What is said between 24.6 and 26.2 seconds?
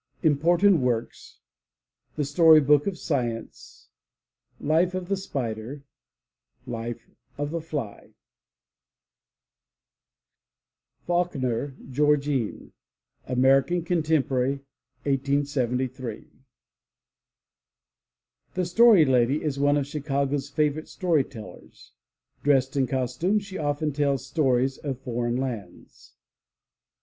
of foreign lands.